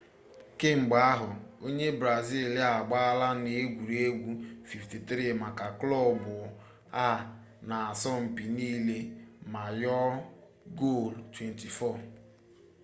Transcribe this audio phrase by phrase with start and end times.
[0.59, 1.29] kemgbe ahụ
[1.65, 4.31] onye brazil a agbaala n'egwuregwu
[4.69, 6.21] 53 maka klọb
[7.05, 7.07] a
[7.67, 8.97] n'asọmpi niile
[9.51, 10.11] ma yọọ
[10.79, 12.07] gol 24